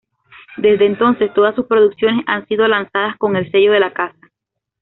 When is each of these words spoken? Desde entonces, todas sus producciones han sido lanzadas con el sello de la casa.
Desde 0.57 0.87
entonces, 0.87 1.31
todas 1.35 1.53
sus 1.53 1.67
producciones 1.67 2.23
han 2.25 2.47
sido 2.47 2.67
lanzadas 2.67 3.15
con 3.19 3.35
el 3.35 3.51
sello 3.51 3.71
de 3.71 3.81
la 3.81 3.93
casa. 3.93 4.17